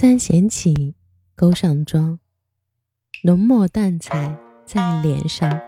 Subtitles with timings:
[0.00, 0.94] 三弦起，
[1.36, 2.18] 勾上妆，
[3.24, 5.60] 浓墨淡彩在脸上，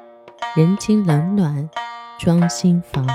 [0.56, 1.68] 人情冷暖
[2.18, 3.06] 装心房。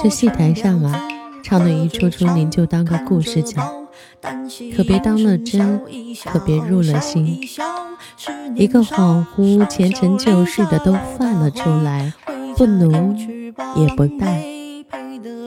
[0.00, 1.08] 这戏台上啊，
[1.42, 3.88] 唱的一出出，您就当个故事讲。
[4.76, 5.80] 可别当了真，
[6.24, 7.40] 可别入了心。
[8.54, 12.12] 一个恍惚，前尘旧事的都泛了出来，
[12.56, 13.16] 不浓
[13.76, 14.42] 也不淡，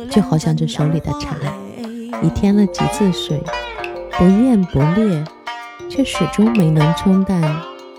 [0.09, 1.35] 就好像这手里的茶，
[2.21, 3.41] 已添了几次水，
[4.17, 5.23] 不艳不烈，
[5.89, 7.41] 却始终没能冲淡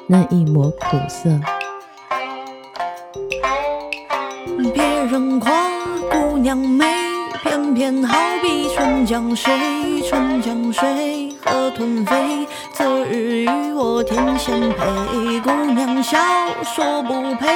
[0.08, 1.40] 那一抹苦涩。
[4.72, 5.52] 别人夸
[6.10, 7.03] 姑娘美。
[7.54, 9.52] 偏偏好比春江水，
[10.08, 12.48] 春江水，河豚飞。
[12.72, 16.18] 昨日与我天仙配，姑娘笑
[16.64, 17.46] 说不配。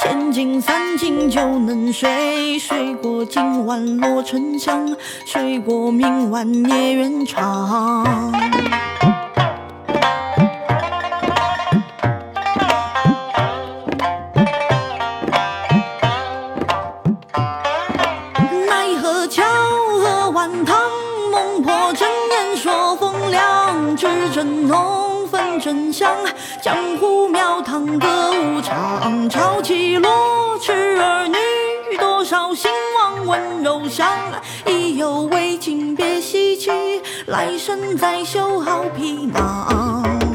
[0.00, 8.32] 千金散尽就能睡，睡过今晚落沉香，睡过明晚夜缘长。
[23.96, 26.10] 真浓分真香，
[26.60, 34.08] 江湖庙堂歌舞场，潮起落痴儿女，多少兴亡温柔乡。
[34.66, 36.70] 意犹未尽别西去，
[37.26, 40.33] 来生再修好皮囊。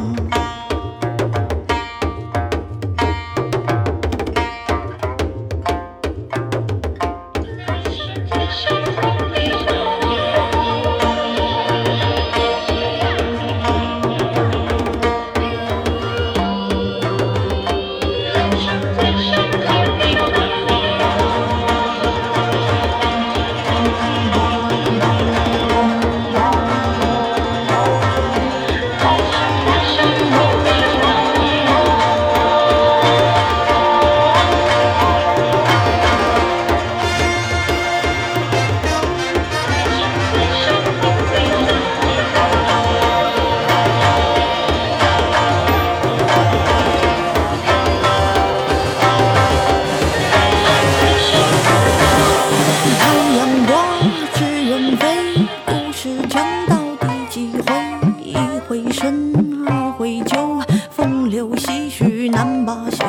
[60.89, 63.05] 风流唏嘘难罢休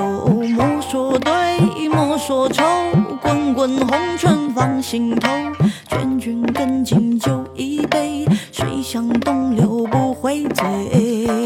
[0.55, 2.65] 莫说对莫说愁。
[3.23, 5.29] 滚滚红尘放心头
[5.89, 11.40] 劝君更尽酒一杯水向东流不回嘴。